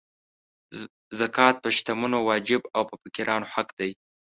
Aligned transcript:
زکات 1.19 1.55
په 1.63 1.69
شتمنو 1.77 2.19
واجب 2.29 2.61
او 2.75 2.81
په 2.89 2.95
فقیرانو 3.01 3.51
حق 3.53 3.69
دی. 3.79 3.91